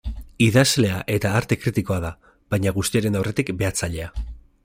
[0.43, 2.11] Idazlea eta arte kritikoa da,
[2.55, 4.09] baina guztiaren aurretik, behatzailea.